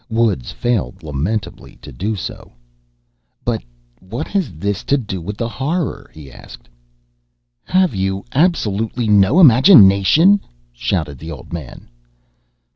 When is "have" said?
7.65-7.93